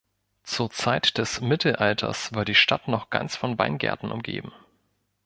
Zur 0.41 0.71
Zeit 0.71 1.19
des 1.19 1.41
Mittelalters 1.41 2.33
war 2.33 2.43
die 2.43 2.55
Stadt 2.55 2.87
noch 2.87 3.11
ganz 3.11 3.35
von 3.35 3.59
Weingärten 3.59 4.11
umgeben. 4.11 4.51